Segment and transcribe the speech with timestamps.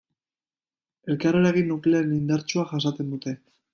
[1.15, 3.37] Elkarreragin nuklear indartsua jasaten dute.